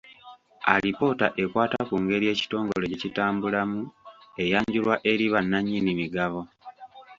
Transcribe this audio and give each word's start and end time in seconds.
Alipoota 0.73 1.27
ekwata 1.43 1.79
ku 1.89 1.95
ngeri 2.03 2.25
ekitongole 2.33 2.85
gye 2.87 3.01
kitambulamu 3.03 3.81
eyanjulibwa 4.43 4.95
eri 5.11 5.25
bannannyini 5.33 5.91
migabo. 5.99 6.41